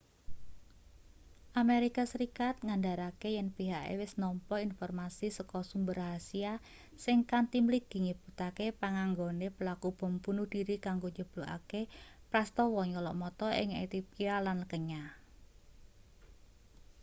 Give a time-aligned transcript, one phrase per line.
[1.61, 6.51] amerika serikat ngandharake yen pihake wis nampa informasi saka sumber rahasya
[7.03, 11.81] sing kanthi mligi nyebutake panganggone pelaku bom bunuh dhiri kanggo njeblukake
[12.29, 15.03] prastawa nyolok mata ing ethiopia lan kenya